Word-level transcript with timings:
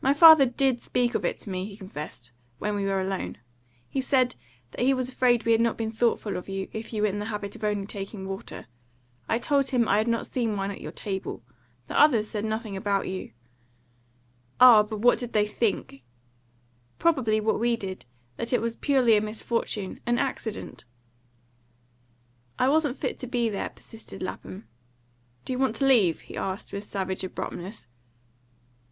My 0.00 0.14
father 0.14 0.46
DID 0.46 0.80
speak 0.80 1.16
of 1.16 1.24
it 1.24 1.40
to 1.40 1.50
me," 1.50 1.64
he 1.64 1.76
confessed, 1.76 2.30
"when 2.60 2.76
we 2.76 2.84
were 2.84 3.00
alone. 3.00 3.38
He 3.88 4.00
said 4.00 4.36
that 4.70 4.84
he 4.84 4.94
was 4.94 5.08
afraid 5.08 5.44
we 5.44 5.50
had 5.50 5.60
not 5.60 5.76
been 5.76 5.90
thoughtful 5.90 6.36
of 6.36 6.48
you, 6.48 6.68
if 6.72 6.92
you 6.92 7.02
were 7.02 7.08
in 7.08 7.18
the 7.18 7.24
habit 7.24 7.56
of 7.56 7.86
taking 7.88 8.20
only 8.20 8.30
water; 8.30 8.66
I 9.28 9.38
told 9.38 9.70
him 9.70 9.88
I 9.88 9.98
had 9.98 10.06
not 10.06 10.28
seen 10.28 10.56
wine 10.56 10.70
at 10.70 10.80
your 10.80 10.92
table. 10.92 11.42
The 11.88 11.98
others 12.00 12.28
said 12.30 12.44
nothing 12.44 12.76
about 12.76 13.08
you." 13.08 13.32
"Ah, 14.60 14.84
but 14.84 15.00
what 15.00 15.18
did 15.18 15.32
they 15.32 15.44
think?" 15.44 16.04
"Probably 17.00 17.40
what 17.40 17.58
we 17.58 17.74
did: 17.76 18.06
that 18.36 18.52
it 18.52 18.60
was 18.62 18.76
purely 18.76 19.16
a 19.16 19.20
misfortune 19.20 19.98
an 20.06 20.18
accident." 20.18 20.84
"I 22.60 22.68
wasn't 22.68 22.96
fit 22.96 23.18
to 23.18 23.26
be 23.26 23.48
there," 23.48 23.70
persisted 23.70 24.22
Lapham. 24.22 24.68
"Do 25.44 25.52
you 25.52 25.58
want 25.58 25.74
to 25.74 25.84
leave?" 25.84 26.20
he 26.20 26.36
asked, 26.36 26.72
with 26.72 26.84
savage 26.84 27.24
abruptness. 27.24 27.88